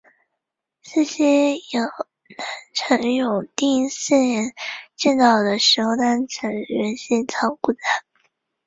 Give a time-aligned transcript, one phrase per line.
[0.81, 2.37] 寺西有南
[2.73, 4.51] 陈永定四年
[4.95, 7.79] 建造的石构单层圆形藏骨塔。